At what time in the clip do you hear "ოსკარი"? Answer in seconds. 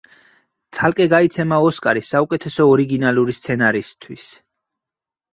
1.65-2.01